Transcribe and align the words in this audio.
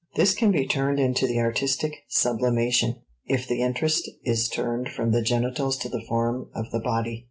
This 0.15 0.33
can 0.33 0.51
be 0.51 0.65
turned 0.65 0.99
into 0.99 1.27
the 1.27 1.37
artistic 1.39 2.05
("sublimation") 2.09 3.03
if 3.27 3.47
the 3.47 3.61
interest 3.61 4.09
is 4.23 4.49
turned 4.49 4.89
from 4.89 5.11
the 5.11 5.21
genitals 5.21 5.77
to 5.77 5.89
the 5.89 6.01
form 6.01 6.49
of 6.55 6.71
the 6.71 6.79
body. 6.79 7.19